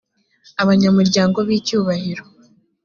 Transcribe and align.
abanyamuryango 0.61 1.37
b 1.47 1.49
icyubahiro 1.57 2.23